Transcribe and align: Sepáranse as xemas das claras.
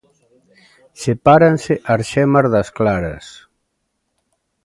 Sepáranse 1.03 1.73
as 1.93 2.01
xemas 2.11 2.47
das 2.53 2.69
claras. 2.77 3.25